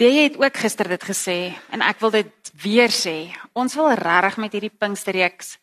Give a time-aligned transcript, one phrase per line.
[0.00, 3.28] Jy het ook gister dit gesê en ek wil dit weer sê.
[3.52, 5.58] Ons wil regtig met hierdie Pinksterreeks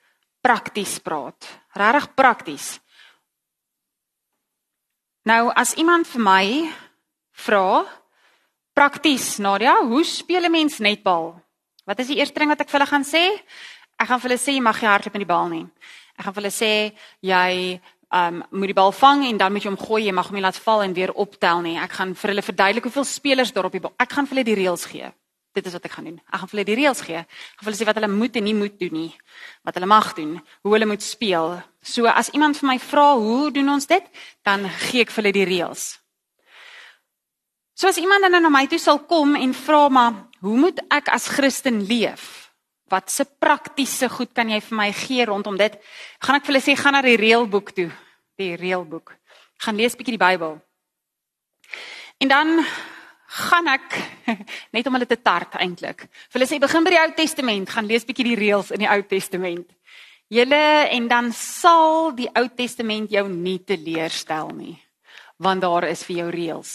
[0.46, 1.48] prakties praat.
[1.74, 2.68] Regtig prakties.
[5.26, 6.44] Nou as iemand vir my
[7.48, 7.82] vra
[8.78, 11.34] prakties Nadia, hoe speel 'n mens netbal?
[11.84, 13.42] Wat is die eerste ding wat ek vir hulle gaan sê?
[13.98, 15.66] Ek gaan vir hulle sê jy mag nie hardloop met die bal nie.
[16.16, 17.82] Ek gaan vir hulle sê jy
[18.16, 20.44] um moet die bal vang en dan moet jy hom gooi, jy mag hom nie
[20.46, 21.76] laat val en weer optel nie.
[21.80, 23.94] Ek gaan vir hulle verduidelik hoeveel spelers daar op die bal.
[24.00, 25.12] Ek gaan vir hulle die reëls gee.
[25.58, 26.20] Dit is wat ek gaan doen.
[26.30, 27.20] Ek gaan vir hulle die reëls gee.
[27.26, 29.12] Ek gaan vir hulle wat hulle moet en nie moet doen nie.
[29.66, 31.58] Wat hulle mag doen, hoe hulle moet speel.
[31.84, 34.12] So as iemand vir my vra hoe doen ons dit,
[34.46, 35.88] dan gee ek vir hulle die reëls.
[37.78, 41.12] So as iemand dan na my toe sal kom en vra maar, hoe moet ek
[41.14, 42.47] as Christen leef?
[42.88, 45.74] Wat se praktiese goed kan jy vir my gee rondom dit?
[46.24, 47.90] Gaan ek vir hulle sê gaan na die reëlboek toe,
[48.40, 49.12] die reëlboek.
[49.66, 50.56] Gaan lees bietjie die Bybel.
[52.24, 52.54] En dan
[53.28, 53.98] gaan ek
[54.76, 56.06] net om hulle te tart eintlik.
[56.08, 58.92] Vir hulle sê begin by die Ou Testament, gaan lees bietjie die reëls in die
[58.92, 59.68] Ou Testament.
[60.32, 64.78] Julle en dan sal die Ou Testament jou nie teleurstel nie,
[65.44, 66.74] want daar is vir jou reëls.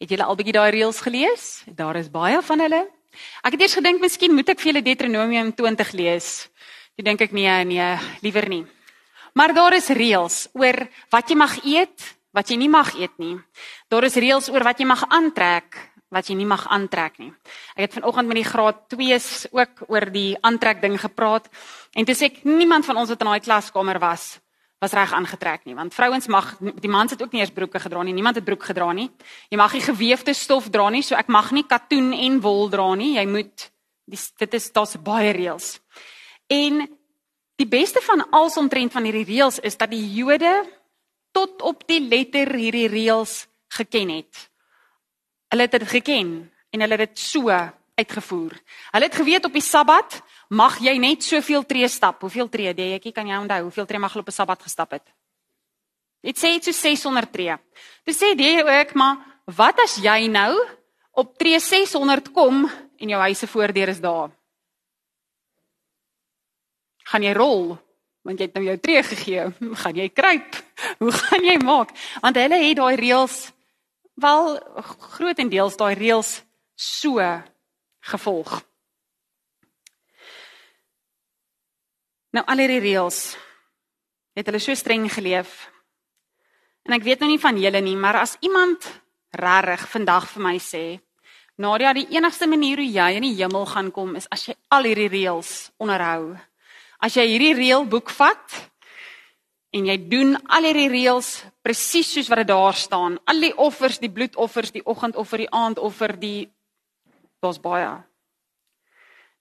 [0.00, 1.50] Het julle al bietjie daai reëls gelees?
[1.66, 2.84] Daar is baie van hulle.
[3.44, 6.28] Ek het eers gedink miskien moet ek vir julle Deuteronomium 20 lees.
[6.96, 7.90] Toe dink ek nee, nee,
[8.24, 8.64] liewer nie.
[9.34, 10.82] Maar daar is reëls oor
[11.14, 13.36] wat jy mag eet, wat jy nie mag eet nie.
[13.90, 15.78] Daar is reëls oor wat jy mag aantrek,
[16.10, 17.30] wat jy nie mag aantrek nie.
[17.76, 21.50] Ek het vanoggend met die graad 2s ook oor die aantrek ding gepraat
[21.94, 24.38] en toe sê ek niemand van ons wat in daai klaskamer was
[24.80, 28.02] was reg aangetrek nie want vrouens mag die mans het ook nie eers broeke gedra
[28.02, 29.10] nie niemand het broek gedra nie
[29.50, 32.94] jy mag nie gewefte stof dra nie so ek mag nie katoen en wol dra
[32.94, 33.70] nie jy moet
[34.06, 35.78] die, dit is daar's baie reëls
[36.48, 36.86] en
[37.60, 40.54] die beste van als omtrent van hierdie reëls is dat die Jode
[41.36, 43.44] tot op die letter hierdie reëls
[43.76, 44.46] geken het.
[45.50, 46.32] Hulle het dit geken
[46.70, 48.56] en hulle het dit so uitgevoer.
[48.90, 52.20] Hulle het geweet op die Sabbat mag jy net soveel tree stap.
[52.20, 52.74] Hoeveel tree?
[52.74, 55.06] Jy kan jy onthou hoeveel tree mag hulle op 'n Sabbat gestap het?
[56.22, 57.56] Dit sê dit so 600 tree.
[58.04, 59.16] Dis sê jy ook maar
[59.46, 60.54] wat as jy nou
[61.12, 64.30] op tree 600 kom en jou huis se voordeur is daar?
[67.04, 67.78] Gaan jy rol?
[68.22, 69.46] want jy het nou jou tree gegee,
[69.82, 70.58] gaan jy kruip?
[71.02, 71.94] Hoe gaan jy maak?
[72.22, 73.38] Want hulle het daai reëls
[74.20, 74.58] wel
[75.16, 76.40] grootendeels daai reëls
[76.76, 77.20] so
[78.12, 78.60] gevolg.
[82.30, 83.20] Nou al hierdie reëls
[84.38, 85.66] het hulle so streng geleef.
[86.86, 88.86] En ek weet nou nie van julle nie, maar as iemand
[89.36, 90.84] regtig vandag vir my sê,
[91.60, 94.86] Nadia, die enigste manier hoe jy in die hemel gaan kom is as jy al
[94.88, 95.50] hierdie reëls
[95.82, 96.32] onderhou.
[97.02, 98.56] As jy hierdie reëlboek vat
[99.76, 104.00] en jy doen al hierdie reëls presies soos wat dit daar staan, al die offers,
[104.00, 106.48] die bloedoffers, die oggendoffer, die aandoffer, die
[107.44, 107.92] daar's baie.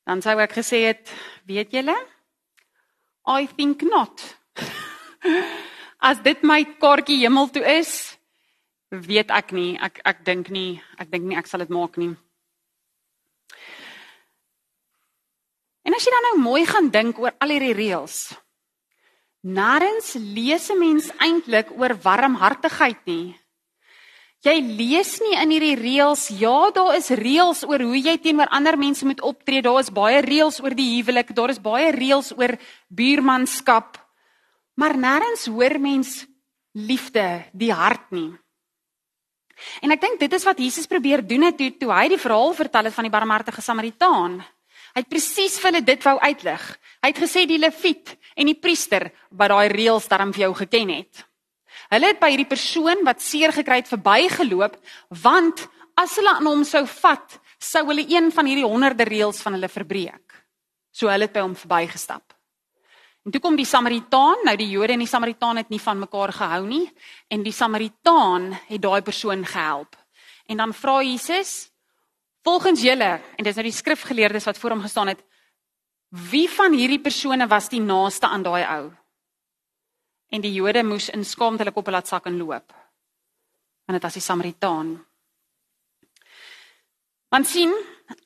[0.03, 1.13] Dan sou ek gesê het,
[1.47, 1.95] weet julle?
[3.29, 4.17] I think not.
[6.01, 8.17] As dit my kaartjie hemel toe is,
[8.89, 12.15] weet ek nie, ek ek dink nie, ek dink nie ek sal dit maak nie.
[15.85, 18.17] En as jy dan nou mooi gaan dink oor al hierdie reëls.
[19.45, 23.37] Narens lees 'n mens eintlik oor warmhartigheid nie.
[24.39, 28.77] Jy lees nie in hierdie reëls, ja, daar is reëls oor hoe jy teenoor ander
[28.79, 29.59] mense moet optree.
[29.59, 32.55] Daar is baie reëls oor die huwelik, daar is baie reëls oor
[32.87, 33.99] buurmanskap.
[34.79, 36.21] Maar nêrens hoor mens
[36.71, 38.31] liefde, die hart nie.
[39.83, 42.55] En ek dink dit is wat Jesus probeer doen het toe toe hy die verhaal
[42.55, 44.39] vertel het van die barmhartige Samaritaan.
[44.95, 46.63] Hy het presies vir hulle dit wou uitlig.
[47.03, 50.95] Hy het gesê die leviet en die priester wat daai reëls daarom vir jou geken
[50.95, 51.25] het.
[51.89, 54.75] Hulle het by hierdie persoon wat seer gekry het verbygeloop
[55.23, 55.65] want
[55.99, 59.67] as hulle aan hom sou vat, sou hulle een van hierdie honderde reëls van hulle
[59.67, 60.37] verbreek.
[60.95, 62.23] So hulle het by hom verbygestap.
[63.25, 66.31] En toe kom die Samaritaan, nou die Jode en die Samaritaan het nie van mekaar
[66.33, 66.85] gehou nie
[67.27, 69.97] en die Samaritaan het daai persoon gehelp.
[70.49, 71.69] En dan vra Jesus,
[72.43, 75.19] Volgens julle en dis nou die skrifgeleerdes wat voor hom gestaan het,
[76.31, 78.85] wie van hierdie persone was die naaste aan daai ou?
[80.29, 82.73] En die Jode moes in skaamte hulle koppe laat sak en loop.
[83.85, 84.93] Want dit was die Samaritaan.
[87.29, 87.73] Want sien,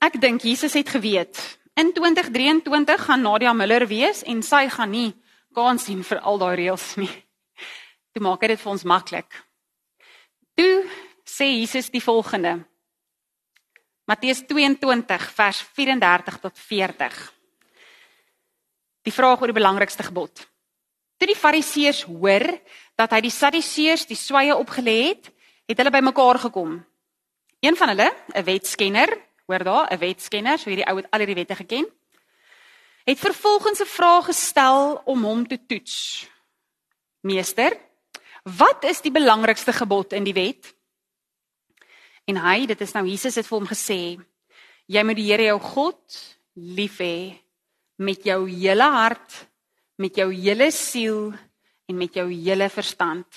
[0.04, 1.40] ek dink Jesus het geweet
[1.74, 5.12] in 2023 gaan Nadia Miller wees en sy gaan nie
[5.54, 7.12] kans sien vir al daai reëls nie.
[8.14, 9.40] Toe maak hy dit vir ons maklik.
[10.58, 10.84] Toe
[11.26, 12.60] sê Jesus die volgende:
[14.10, 17.22] Matteus 22 vers 34 tot 40.
[19.04, 20.46] Die vraag oor die belangrikste gebod.
[21.18, 22.46] Toe die Fariseërs hoor
[23.00, 25.30] dat hy die Sadduseërs die sweye opgelê het,
[25.70, 26.78] het hulle bymekaar gekom.
[27.64, 29.10] Een van hulle, 'n wetskenner,
[29.48, 31.86] hoor daar, 'n wetskenner, so hierdie ou het al hierdie wette geken,
[33.06, 36.28] het vervolgens 'n vraag gestel om hom te toets.
[37.22, 37.80] Meester,
[38.44, 40.76] wat is die belangrikste gebod in die wet?
[42.26, 44.20] En hy, dit is nou Jesus het vir hom gesê,
[44.86, 47.40] jy moet die Here jou God lief hê
[47.96, 49.48] met jou hele hart,
[50.02, 51.34] met jou hele siel
[51.90, 53.28] en met jou hele verstand.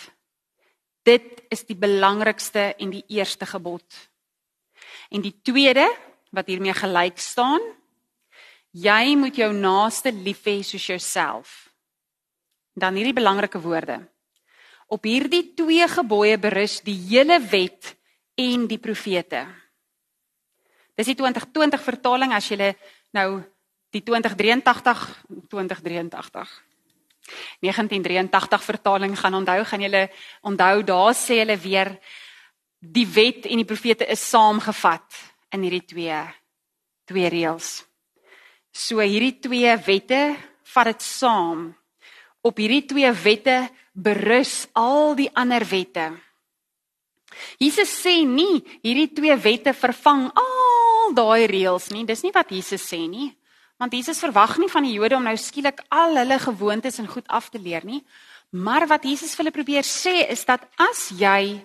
[1.06, 3.84] Dit is die belangrikste en die eerste gebod.
[5.10, 5.86] En die tweede
[6.34, 7.62] wat hiermee gelyk staan,
[8.76, 11.54] jy moet jou naaste lief hê soos jouself.
[12.76, 14.00] Dan hierdie belangrike woorde.
[14.92, 17.94] Op hierdie twee gebooie berus die hele wet
[18.36, 19.46] en die profete.
[20.96, 22.72] Dis die 2020 vertaling as jy
[23.16, 23.42] nou
[23.94, 25.04] die 2083
[25.50, 26.62] 2083
[27.60, 30.08] 1983 vertaling gaan onthou, gaan julle
[30.46, 31.96] onthou daar sê hulle weer
[32.78, 35.22] die wet en die profete is saamgevat
[35.54, 36.20] in hierdie twee
[37.06, 37.84] twee reëls.
[38.74, 40.20] So hierdie twee wette
[40.74, 41.68] vat dit saam.
[42.42, 43.58] Op hierdie twee wette
[43.94, 46.10] berus al die ander wette.
[47.62, 52.04] Jesus sê nie hierdie twee wette vervang al daai reëls nie.
[52.08, 53.30] Dis nie wat Jesus sê nie.
[53.76, 57.26] Want Jesus verwag nie van die Jode om nou skielik al hulle gewoontes en goed
[57.28, 58.00] af te leer nie.
[58.50, 61.60] Maar wat Jesus vir hulle probeer sê is dat as jy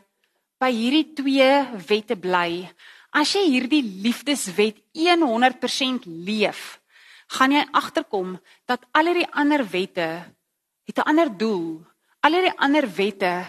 [0.62, 1.52] by hierdie twee
[1.88, 2.68] wette bly,
[3.16, 6.82] as jy hierdie liefdeswet 100% leef,
[7.32, 8.36] gaan jy agterkom
[8.68, 10.10] dat al hierdie ander wette
[10.88, 11.86] het 'n ander doel.
[12.22, 13.48] Al hierdie ander wette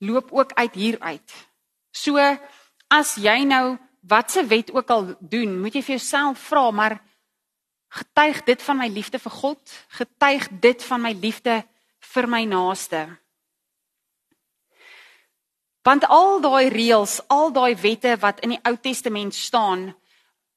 [0.00, 1.30] loop ook uit hier uit.
[1.92, 2.16] So
[2.88, 7.00] as jy nou watse wet ook al doen, moet jy vir jouself vra, maar
[7.90, 11.56] Getuig dit van my liefde vir God, getuig dit van my liefde
[12.12, 13.08] vir my naaste.
[15.82, 19.88] Want al daai reëls, al daai wette wat in die Ou Testament staan,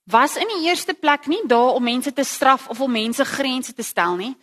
[0.03, 3.74] was in die eerste plek nie daar om mense te straf of om mense grense
[3.74, 4.33] te stel nie.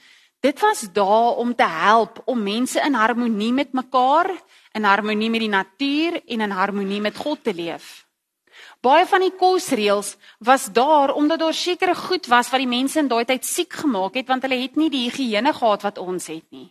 [0.40, 4.32] Dit was daar om te help om mense in harmonie met mekaar,
[4.72, 8.06] in harmonie met die natuur en in harmonie met God te leef.
[8.80, 13.10] Baie van die kosreëls was daar omdat daar sekere goed was wat die mense in
[13.12, 16.46] daai tyd siek gemaak het want hulle het nie die higiëne gehad wat ons het
[16.48, 16.70] nie.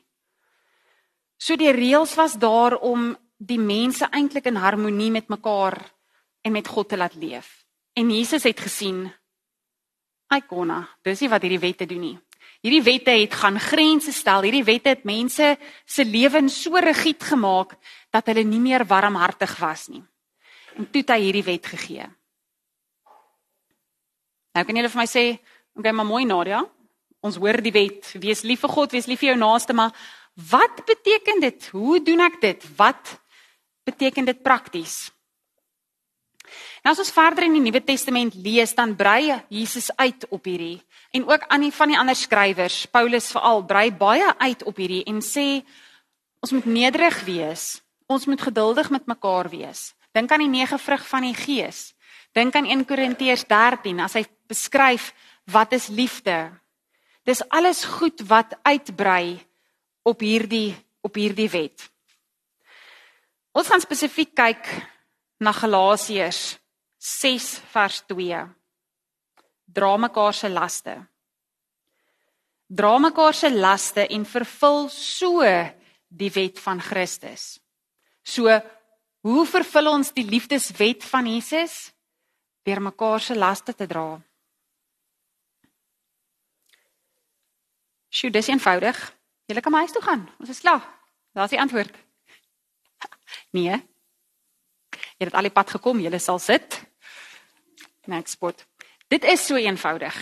[1.38, 5.77] So die reëls was daar om die mense eintlik in harmonie met mekaar
[6.41, 7.63] en met God te laat leef.
[7.94, 9.05] En Jesus het gesien
[10.33, 12.17] Ikona, dis nie wat hierdie wette doen nie.
[12.65, 14.44] Hierdie wette het gaan grense stel.
[14.45, 17.77] Hierdie wette het mense se lewens so rigied gemaak
[18.09, 20.03] dat hulle nie meer warmhartig was nie
[20.79, 22.07] en toe het hy hierdie wet gegee.
[24.55, 25.25] Nou kan julle vir my sê,
[25.77, 26.63] okay, maar mooi Nadia,
[27.23, 29.93] ons hoor die wet, wees lief vir God, wees lief vir jou naaste, maar
[30.49, 31.69] wat beteken dit?
[31.75, 32.67] Hoe doen ek dit?
[32.77, 33.17] Wat
[33.87, 35.09] beteken dit prakties?
[36.79, 40.79] Nou as ons verder in die Nuwe Testament lees, dan brei Jesus uit op hierdie
[41.13, 45.03] en ook aan die van die ander skrywers, Paulus veral, brei baie uit op hierdie
[45.09, 45.61] en sê
[46.39, 47.81] ons moet nederig wees.
[48.09, 49.91] Ons moet geduldig met mekaar wees.
[50.19, 51.94] Dink aan die nege vrug van die Gees.
[52.36, 55.13] Dink aan 1 Korintiërs 13 as hy beskryf
[55.48, 56.51] wat is liefde.
[57.24, 59.39] Dis alles goed wat uitbrei
[60.04, 60.75] op hierdie
[61.07, 61.86] op hierdie wet.
[63.56, 64.68] Ons gaan spesifiek kyk
[65.39, 66.57] na Galasiërs
[67.00, 68.42] 6 vers 2.
[69.72, 70.98] Dra mekaar se laste.
[72.67, 75.48] Dra mekaar se laste en vervul so
[76.12, 77.55] die wet van Christus.
[78.20, 78.51] So
[79.19, 81.91] Hoe vervul ons die liefdeswet van Jesus?
[82.63, 84.15] Deur mekaar se laste te dra.
[88.09, 88.97] Sjoe, dis eenvoudig.
[89.49, 90.23] Julle kan my huis toe gaan.
[90.39, 90.85] Ons is klaar.
[91.35, 91.95] Daar's die antwoord.
[93.53, 93.75] Nee.
[95.17, 96.79] Jy het al die pad gekom, jy sal sit.
[98.09, 98.61] Next spot.
[99.09, 100.15] Dit is so eenvoudig.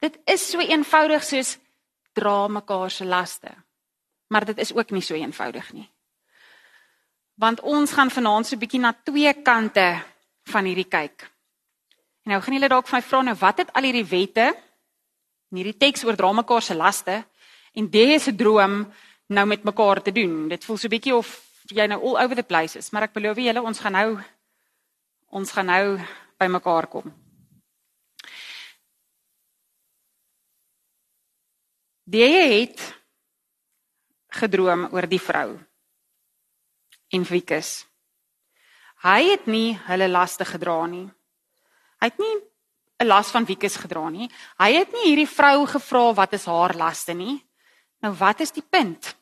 [0.00, 1.56] Dit is so eenvoudig soos
[2.16, 3.52] dra mekaar se laste.
[4.32, 5.88] Maar dit is ook nie so eenvoudig nie
[7.34, 10.02] want ons gaan vanaand so 'n bietjie na twee kante
[10.44, 11.30] van hierdie kyk.
[12.24, 14.46] En nou gaan julle dalk vir my vra nou wat het al hierdie wette
[15.50, 17.24] en hierdie teks oor dra mekaar se laste
[17.74, 18.92] en dese droom
[19.26, 20.48] nou met mekaar te doen.
[20.48, 21.28] Dit voel so 'n bietjie of
[21.70, 24.22] jy nou all over the place is, maar ek belowe julle ons gaan nou
[25.30, 25.98] ons gaan nou
[26.38, 27.12] by mekaar kom.
[32.04, 32.94] Die het
[34.28, 35.71] gedroom oor die vrou
[37.12, 37.84] en Wikus.
[39.02, 41.08] Hy het nie hulle laste gedra nie.
[42.00, 42.36] Hy het nie
[43.02, 44.30] 'n las van Wikus gedra nie.
[44.58, 47.44] Hy het nie hierdie vrou gevra wat is haar laste nie.
[48.02, 49.16] Nou wat is die punt?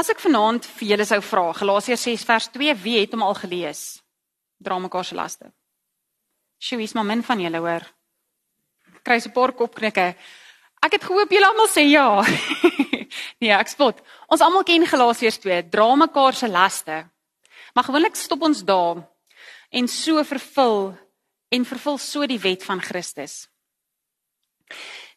[0.00, 3.34] As ek vanaand vir julle sou vra, Galasiërs 6 vers 2, wie het hom al
[3.34, 4.02] gelees?
[4.56, 5.52] Dra mekaar se laste.
[6.58, 7.84] Sjoe, is maar min van julle hoor.
[9.04, 10.14] Kry se paar kopknikke.
[10.80, 12.24] Ek het gehoop julle almal sê ja.
[13.40, 14.00] nee, ek spot.
[14.28, 17.02] Ons almal ken Galasiërs 2, dra mekaar se laste.
[17.74, 19.04] Maar gewoonlik stop ons daar
[19.70, 20.90] en so vervul
[21.50, 23.44] en vervul so die wet van Christus.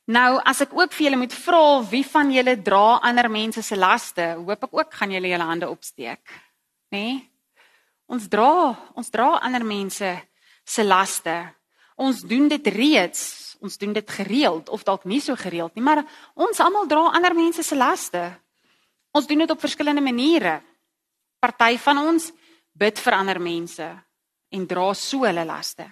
[0.10, 3.77] Nou, as ek ook vir julle moet vra wie van julle dra ander mense se
[3.80, 6.24] laste, hoop ek ook gaan julle julle hande opsteek.
[6.92, 7.00] Né?
[7.00, 7.22] Nee?
[8.12, 10.10] Ons dra, ons dra ander mense
[10.68, 11.34] se laste.
[11.96, 16.03] Ons doen dit reeds, ons doen dit gereeld of dalk nie so gereeld nie, maar
[16.36, 18.24] ons almal dra ander mense se laste.
[19.15, 20.60] Ons doen dit op verskillende maniere.
[21.39, 22.32] Party van ons
[22.74, 23.88] bid vir ander mense
[24.53, 25.88] en dra so hulle laste.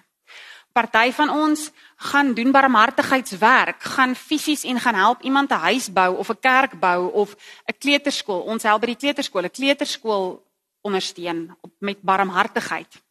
[0.72, 1.66] Party van ons
[2.08, 6.80] gaan doen barmhartigheidswerk, gaan fisies en gaan help iemand 'n huis bou of 'n kerk
[6.80, 7.36] bou of
[7.68, 8.40] 'n kleuterskool.
[8.40, 10.42] Ons help by die kleuterskool, 'n kleuterskool
[10.80, 13.02] ondersteun met barmhartigheid.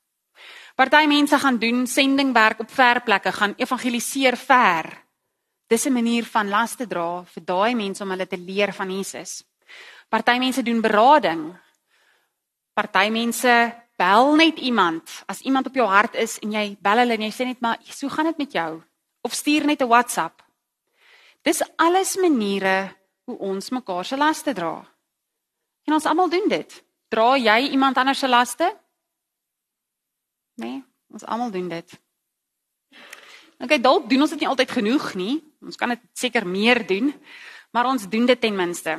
[0.81, 5.03] Party mense gaan doen sendingwerk op ver plekke, gaan evangeliseer ver.
[5.67, 9.43] Dis 'n manier van laste dra vir daai mense om hulle te leer van Jesus.
[10.09, 11.55] Party mense doen berading.
[12.73, 17.13] Party mense bel net iemand as iemand op jou hart is en jy bel hulle
[17.13, 18.83] en jy sê net maar so gaan dit met jou
[19.21, 20.41] of stuur net 'n WhatsApp.
[21.41, 24.85] Dis alles maniere hoe ons mekaar se laste dra.
[25.85, 26.83] En ons almal doen dit.
[27.07, 28.81] Dra jy iemand anders se laste?
[30.61, 31.97] Nee, ons almal doen dit.
[33.61, 35.35] Okay, dalk doen ons dit nie altyd genoeg nie.
[35.61, 37.11] Ons kan dit seker meer doen,
[37.73, 38.97] maar ons doen dit ten minste.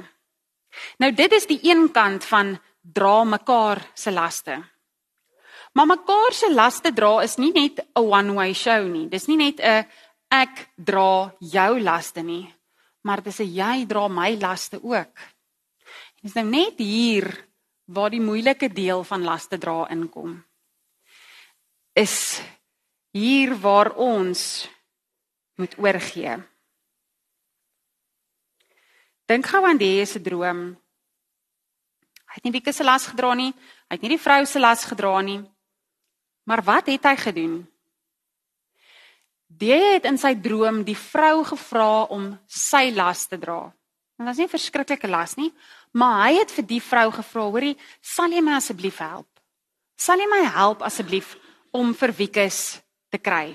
[1.02, 4.58] Nou dit is die een kant van dra mekaar se laste.
[5.72, 9.08] Maar mekaar se laste dra is nie net 'n one way show nie.
[9.08, 9.86] Dis nie net 'n
[10.30, 12.52] ek dra jou laste nie,
[13.02, 15.14] maar dis 'n jy dra my laste ook.
[16.22, 17.48] Dis nou net hier
[17.86, 20.44] waar die moeilike deel van laste dra inkom.
[21.92, 22.40] Is
[23.12, 24.68] hier waar ons
[25.60, 26.36] moet oorgee.
[29.28, 30.72] Dink gou aan die se droom.
[32.32, 33.52] Hy het nie wie se las gedra nie.
[33.88, 35.42] Hy het nie die vrou se las gedra nie.
[36.48, 37.60] Maar wat het hy gedoen?
[39.46, 43.68] Die het in sy droom die vrou gevra om sy las te dra.
[44.16, 45.52] Dit was nie 'n verskriklike las nie,
[45.92, 49.28] maar hy het vir die vrou gevra, hoorie, sal jy my asseblief help?
[49.96, 51.36] Sal jy my help asseblief
[51.72, 52.80] om vir Wikus
[53.12, 53.52] te kry?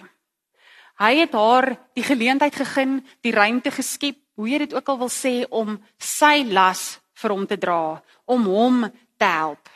[0.97, 5.11] Hy het haar die geleentheid gegee, die ruimte geskep, hoe jy dit ook al wil
[5.13, 8.83] sê om sy las vir hom te dra, om hom
[9.17, 9.69] te help.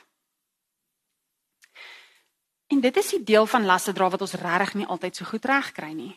[2.71, 5.45] En dit is die deel van laste dra wat ons regtig nie altyd so goed
[5.49, 6.13] reg kry nie.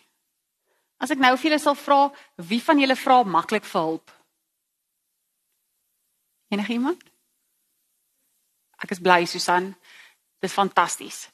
[1.02, 4.12] As ek nou vir julle sal vra, wie van julle vra maklik vir hulp?
[6.54, 7.02] Enige iemand?
[8.84, 9.72] Ek is bly Susan.
[10.44, 11.24] Dis fantasties.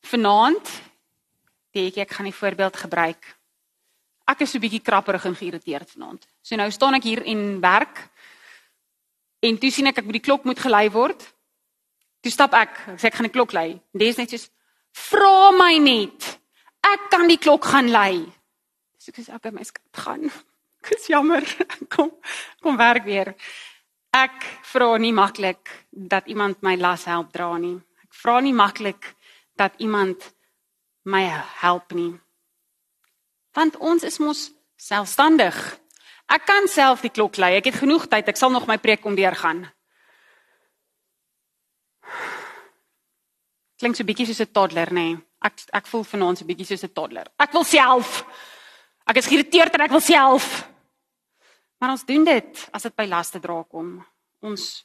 [0.00, 0.70] Vanaand
[1.72, 3.38] dink ek gaan 'n voorbeeld gebruik.
[4.26, 6.26] Ek is so bietjie krapperig en geïrriteerd vanaand.
[6.42, 8.08] So nou staan ek hier en werk.
[9.40, 11.34] En toe sien ek ek moet die klok moet gelei word.
[12.20, 13.80] Toe stap ek, ek sê ek gaan die klok lei.
[13.92, 14.50] Dis net soos
[14.92, 16.26] Vra my net.
[16.84, 18.24] Ek kan die klok gaan lei.
[18.98, 20.28] So ek sê okay, my skat gaan.
[20.88, 21.44] Dis jammer.
[21.92, 22.12] Kom
[22.62, 23.34] kom werk weer.
[24.14, 27.76] Ek vra nie maklik dat iemand my las help dra nie.
[28.02, 29.14] Ek vra nie maklik
[29.58, 30.34] dat iemand
[31.02, 31.24] my
[31.60, 32.14] help nie.
[33.52, 35.56] Want ons is mos selfstandig.
[36.28, 37.56] Ek kan self die klok lei.
[37.58, 38.28] Ek het genoeg tyd.
[38.28, 39.64] Ek sal nog my preek kom deurgaan.
[43.78, 45.14] Klink so bietjie soos 'n toddler, nê?
[45.14, 45.18] Nee.
[45.42, 47.26] Ek ek voel vanaand so bietjie soos 'n toddler.
[47.38, 48.24] Ek wil self.
[49.06, 50.68] Ek is geïrriteerd en ek wil self.
[51.78, 54.04] Maar ons doen dit as dit by laste dra kom.
[54.42, 54.84] Ons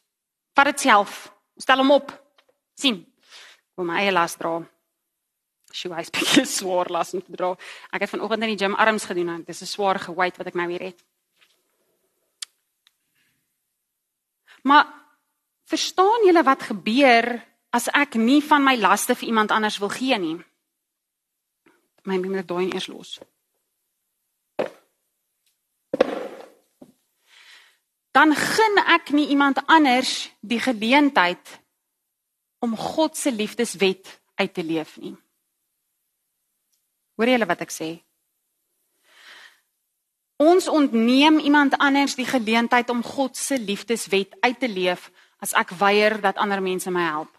[0.56, 1.34] vat dit self.
[1.56, 2.22] Ons stel hom op.
[2.76, 3.13] sien.
[3.76, 4.60] Kom my eie las dra.
[5.74, 7.54] Sjoe, hy's bietjie swaar las om te dra.
[7.92, 9.42] Ek het vanoggend in die gym arms gedoen.
[9.42, 11.04] Dit is 'n swaar geweight wat ek nou weer het.
[14.64, 14.86] Maar
[15.66, 20.18] verstaan julle wat gebeur as ek nie van my laste vir iemand anders wil gee
[20.18, 20.38] nie.
[22.04, 23.20] My moet daai eers los.
[28.12, 31.63] Dan gun ek nie iemand anders die geleentheid
[32.64, 34.08] om God se liefdeswet
[34.40, 35.14] uit te leef nie.
[37.20, 37.90] Hoor jy wat ek sê?
[40.42, 45.12] Ons ontneem iemand anders die geleentheid om God se liefdeswet uit te leef
[45.44, 47.32] as ek weier dat ander mense my help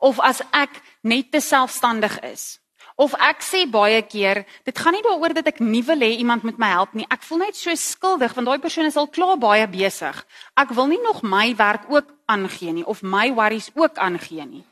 [0.00, 2.56] of as ek net te selfstandig is
[3.00, 6.44] Of ek sê baie keer, dit gaan nie daaroor dat ek nie wil hê iemand
[6.44, 7.06] moet my help nie.
[7.08, 10.18] Ek voel net so skuldig want daai persoon is al klaar baie besig.
[10.60, 14.64] Ek wil nie nog my werk ook aangee nie of my worries ook aangee nie.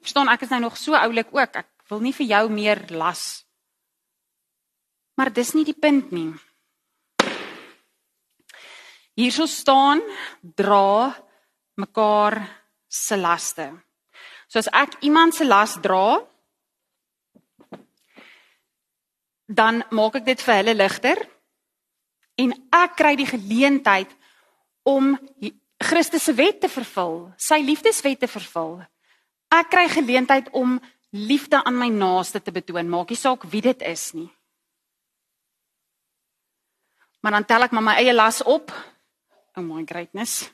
[0.00, 1.60] Verstaan, ek is nou nog so oulik ook.
[1.60, 3.42] Ek wil nie vir jou meer las.
[5.18, 6.30] Maar dis nie die punt nie.
[9.18, 10.00] Hierso staan
[10.40, 11.12] dra
[11.76, 12.38] mekaar
[12.88, 13.68] se laste.
[14.48, 16.22] So as ek iemand se las dra,
[19.50, 21.20] dan maak ek dit vir hulle ligter
[22.40, 24.10] en ek kry die geleentheid
[24.88, 25.12] om
[25.80, 28.80] Christus se wet te vervul, sy liefdeswet te vervul.
[29.50, 30.76] Ek kry geleentheid om
[31.16, 34.28] liefde aan my naaste te betoon, maak nie saak wie dit is nie.
[37.20, 38.72] Maar dan tel ek maar my eie las op.
[39.56, 40.50] Oh my greatness.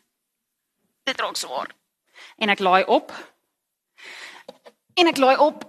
[1.06, 1.71] Dit raak swaar.
[2.38, 3.12] En ek laai op.
[4.97, 5.66] En ek laai op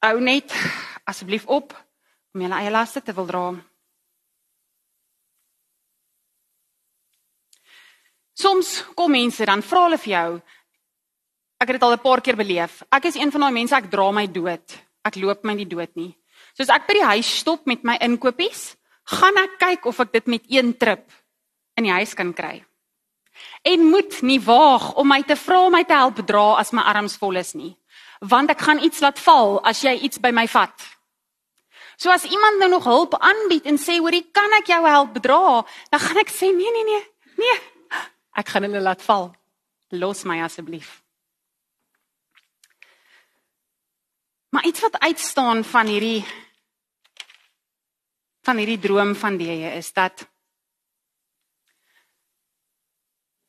[0.00, 0.48] Hou net
[1.04, 1.74] asseblief op
[2.32, 3.42] om julle eie laste te wil dra.
[8.40, 10.30] Soms kom mense dan vra hulle vir jou.
[11.60, 12.82] Ek het dit al 'n paar keer beleef.
[12.90, 14.66] Ek is een van daai mense ek dra my dood.
[15.04, 16.16] Ek loop my nie dood nie.
[16.56, 20.26] Soos ek by die huis stop met my inkopies, gaan ek kyk of ek dit
[20.26, 21.10] met een trip
[21.76, 22.64] in die huis kan kry.
[23.64, 26.82] En moet nie waag om my te vra om my te help dra as my
[26.82, 27.76] arms vol is nie
[28.20, 30.76] want ek gaan iets laat val as jy iets by my vat.
[31.96, 35.64] So as iemand nou nog hulp aanbied en sê hoorie kan ek jou help dra,
[35.92, 37.04] dan gaan ek sê nee nee nee.
[37.40, 37.58] Nee.
[38.38, 39.30] Ek gaan hulle laat val.
[39.90, 41.02] Los my asseblief.
[44.50, 46.24] Maar iets wat uitstaan van hierdie
[48.40, 50.24] van hierdie droom van Here is dat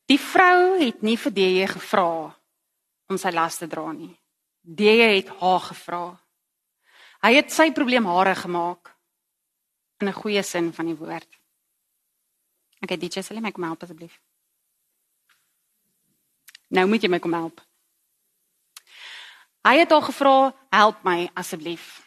[0.06, 2.08] die vrou het nie vir Here gevra
[3.08, 4.12] om sy las te dra nie.
[4.62, 6.04] Die het haar gevra.
[7.22, 8.92] Hy het sy probleem hare gemaak
[10.00, 11.28] in 'n goeie sin van die woord.
[12.82, 14.20] Okay, DJ, sal jy my kom help asseblief?
[16.72, 17.60] Nou moet jy my kom help.
[19.62, 22.00] Hy het haar gevra, "Help my asseblief."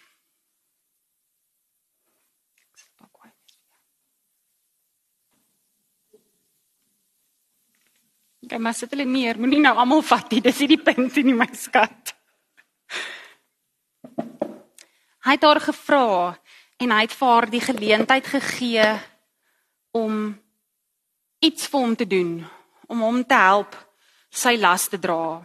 [8.45, 10.41] Ek maar sit hulle neer, moenie nou almal vat nie.
[10.41, 12.13] Dis nie die punt nie, my skat.
[15.25, 16.37] Hy het haar gevra
[16.77, 18.85] en hy het vir haar die geleentheid gegee
[19.91, 20.39] om
[21.39, 22.45] iets vir hom te doen,
[22.87, 23.75] om hom te help
[24.35, 25.39] sy las te dra.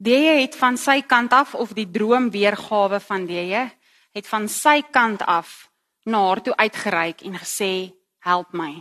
[0.00, 3.56] Die het van sy kant af of die droom weergawe van die
[4.10, 5.70] het van sy kant af
[6.04, 7.92] na haar toe uitgereik en gesê
[8.24, 8.72] help my.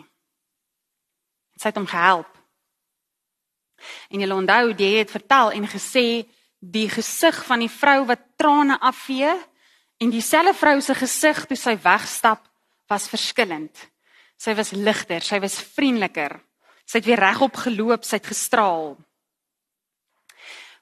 [1.60, 2.32] Sy het hom gehelp.
[4.10, 6.26] En jy onthou, jy het vertel en gesê
[6.60, 9.32] die gesig van die vrou wat trane afvee
[10.00, 12.44] en dieselfde vrou se gesig toe sy wegstap
[12.88, 13.76] was verskillend.
[14.40, 16.38] Sy was ligter, sy was vriendeliker.
[16.88, 18.94] Sy het weer regop geloop, sy het gestraal.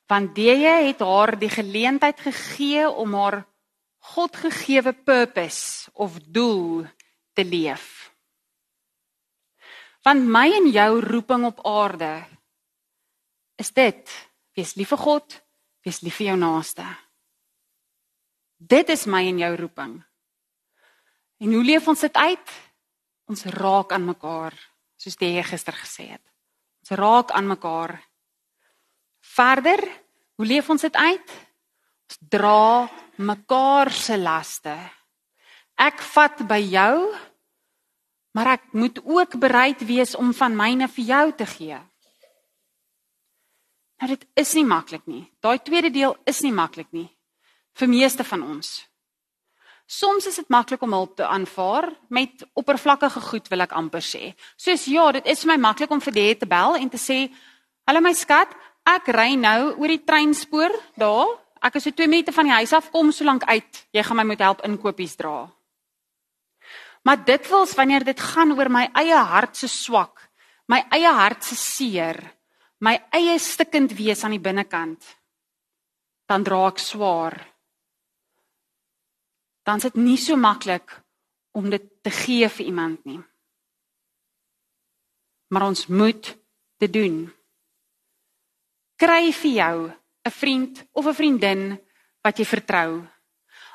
[0.08, 0.56] Want jy
[0.88, 3.44] het haar die geleentheid gegee om haar
[4.08, 6.86] Godgegewe purpose of doel
[7.36, 8.08] te leef.
[10.06, 12.14] Want my en jou roeping op aarde
[13.60, 14.14] is dit:
[14.56, 15.36] wees lief vir God,
[15.84, 16.86] wees lief vir jou naaste.
[18.58, 19.98] Dit is my en jou roeping.
[21.44, 22.56] En hoe leef ons dit uit?
[23.28, 24.56] Ons raak aan mekaar,
[24.96, 26.24] soos die gister gesê het.
[26.84, 27.98] Ons raak aan mekaar.
[29.36, 29.84] Verder,
[30.40, 31.34] hoe leef ons dit uit?
[32.08, 32.88] Ons dra
[33.20, 34.76] mekaar se laste.
[35.78, 36.96] Ek vat by jou,
[38.38, 41.78] maar ek moet ook bereid wees om van myne vir jou te gee.
[43.98, 45.26] Nou dit is nie maklik nie.
[45.42, 47.10] Daai tweede deel is nie maklik nie
[47.78, 48.80] vir meeste van ons.
[49.88, 54.34] Soms is dit maklik om hulp te aanvaar met oppervlakkige goed wil ek amper sê.
[54.60, 57.32] Soos ja, dit is vir my maklik om vir die te bel en te sê,
[57.88, 58.52] "Hallo my skat,
[58.86, 61.40] ek ry nou oor die treinspoor daar.
[61.64, 63.88] Ek is so 2 minute van die huis af, kom so lank uit.
[63.94, 65.50] Jy gaan my moet help inkopies dra."
[67.04, 70.30] Maar dit wils wanneer dit gaan oor my eie hart se swak,
[70.68, 72.34] my eie hart se seer,
[72.80, 75.04] my eie stikkend wees aan die binnekant,
[76.28, 77.57] dan dra ek swaar.
[79.68, 80.94] Dan is dit nie so maklik
[81.52, 83.20] om dit te gee vir iemand nie.
[85.52, 86.30] Maar ons moet
[86.80, 87.26] dit doen.
[88.96, 89.92] Kry vir jou
[90.26, 91.80] 'n vriend of 'n vriendin
[92.24, 93.08] wat jy vertrou.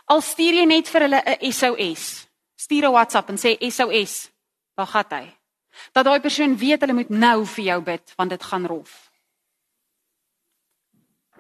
[0.06, 2.28] Al stuur jy net vir hulle 'n SOS.
[2.56, 4.30] Stuur 'n WhatsApp en sê SOS.
[4.74, 5.38] Waar gaan hy?
[5.92, 9.12] Dat daai persoon weet hulle moet nou vir jou bid want dit gaan rof.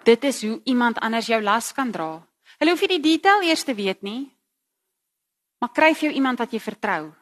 [0.04, 2.26] Dit is hoe iemand anders jou las kan dra.
[2.58, 4.30] Hulle hoef nie die detail eers te weet nie.
[5.62, 7.12] Maar kry vir jou iemand wat jy vertrou.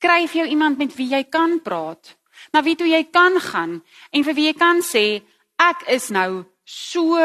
[0.00, 2.14] Kry vir jou iemand met wie jy kan praat.
[2.48, 3.74] Na wie toe jy kan gaan
[4.08, 5.20] en vir wie jy kan sê
[5.60, 7.20] ek is nou so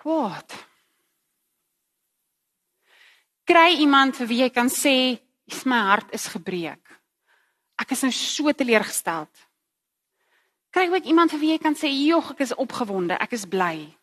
[0.00, 0.56] kwaad.
[3.44, 6.84] Kry iemand vir wie jy kan sê, "Is my hart is gebreek.
[7.78, 9.30] Ek is nou so teleurgesteld."
[10.70, 13.96] Kry ook iemand vir wie jy kan sê, "Jog, ek is opgewonde, ek is bly."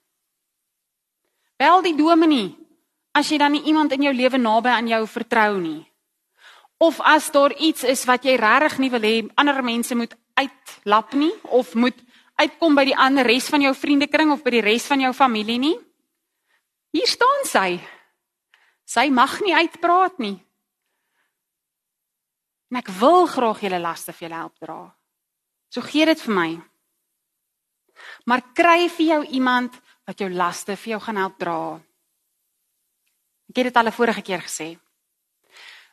[1.58, 2.65] Bel die dominee
[3.16, 5.82] as jy dan nie iemand in jou lewe naby aan jou vertrou nie.
[6.78, 11.16] Of as daar iets is wat jy regtig nie wil hê ander mense moet uitlap
[11.16, 11.96] nie of moet
[12.36, 15.60] uitkom by die ander res van jou vriendekring of by die res van jou familie
[15.62, 15.78] nie.
[16.96, 17.80] Hier staan sy.
[18.86, 20.36] Sy mag nie uitpraat nie.
[22.72, 24.80] En ek wil graag julle laste vir julle help dra.
[25.72, 26.50] So gee dit vir my.
[28.28, 31.60] Maar kry vir jou iemand wat jou laste vir jou gaan help dra.
[33.56, 34.78] Ek het dit al 'n vorige keer gesê.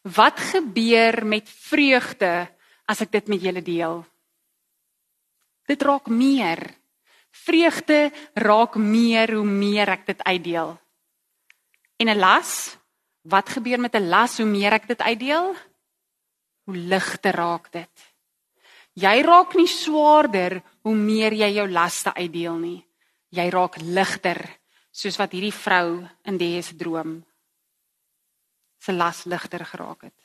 [0.02, 2.50] Wat gebeur met vreugde
[2.90, 4.04] as ek dit met julle deel?
[5.66, 6.74] Dit raak meer.
[7.30, 10.78] Vreugde raak meer hoe meer ek dit uitdeel.
[11.96, 12.82] En 'n las
[13.22, 15.54] Wat gebeur met 'n las hoe meer ek dit uitdeel?
[16.64, 18.14] Hoe ligter raak dit.
[18.92, 22.86] Jy raak nie swaarder hoe meer jy jou laste uitdeel nie.
[23.28, 24.58] Jy raak ligter
[24.90, 27.24] soos wat hierdie vrou in die se droom
[28.82, 30.18] se las ligter geraak het.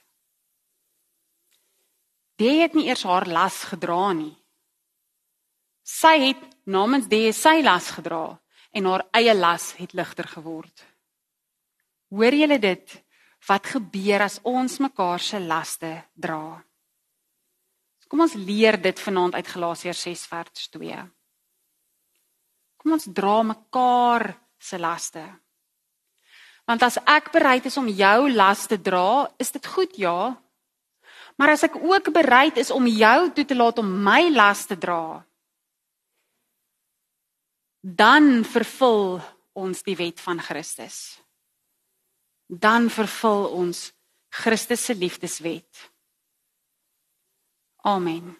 [2.42, 4.34] Die het nie eers haar las gedra nie.
[5.86, 8.38] Sy het namens die sy las gedra
[8.74, 10.86] en haar eie las het ligter geword.
[12.10, 12.98] Hoor julle dit?
[13.48, 16.58] Wat gebeur as ons mekaar se laste dra?
[18.08, 21.00] Kom ons leer dit vanaand uit Galasiërs 6 vers 2.
[22.78, 25.26] Kom ons dra mekaar se laste.
[26.68, 30.36] Want as ek bereid is om jou las te dra, is dit goed, ja.
[31.40, 34.76] Maar as ek ook bereid is om jou toe te laat om my las te
[34.78, 35.24] dra,
[37.82, 39.22] dan vervul
[39.56, 41.18] ons die wet van Christus
[42.48, 43.92] dan vervul ons
[44.30, 45.92] Christus se liefdeswet.
[47.84, 48.36] Amen.